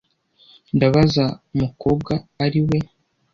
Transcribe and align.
Ndabaza 0.75 1.25
mukobwa 1.59 2.13
ari 2.45 2.61
we. 2.67 2.77